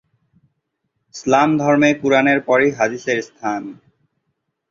ইসলাম 1.15 1.49
ধর্মে 1.57 1.89
কুরআনের 2.01 2.39
পরই 2.47 2.69
হাদিসের 2.71 3.19
স্থান। 3.21 3.61